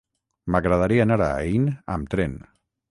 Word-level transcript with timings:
M'agradaria 0.55 1.05
anar 1.07 1.19
a 1.27 1.31
Aín 1.45 1.71
amb 1.99 2.13
tren. 2.17 2.37